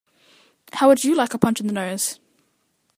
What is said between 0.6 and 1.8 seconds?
How would you like a punch in the